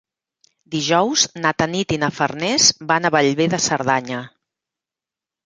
Dijous 0.75 1.25
na 1.43 1.51
Tanit 1.63 1.93
i 1.97 1.99
na 2.05 2.09
Farners 2.21 2.71
van 2.93 3.07
a 3.07 3.13
Bellver 3.17 3.49
de 3.53 3.61
Cerdanya. 3.69 4.25